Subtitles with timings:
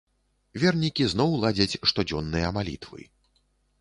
[0.61, 3.01] Вернікі зноў ладзяць штодзённыя малітвы.